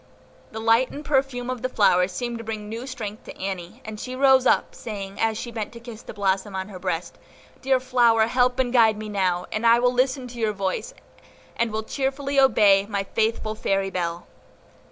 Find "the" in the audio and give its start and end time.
0.51-0.59, 1.61-1.69, 6.01-6.11